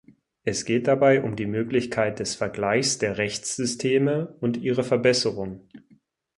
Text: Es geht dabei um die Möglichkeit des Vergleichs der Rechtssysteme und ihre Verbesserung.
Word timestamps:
Es 0.43 0.65
geht 0.65 0.87
dabei 0.87 1.21
um 1.21 1.35
die 1.35 1.45
Möglichkeit 1.45 2.17
des 2.17 2.33
Vergleichs 2.33 2.97
der 2.97 3.19
Rechtssysteme 3.19 4.35
und 4.39 4.57
ihre 4.57 4.83
Verbesserung. 4.83 5.69